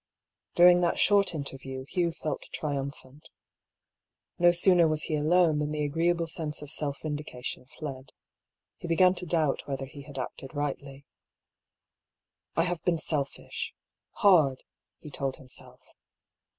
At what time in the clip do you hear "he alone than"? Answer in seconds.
5.03-5.71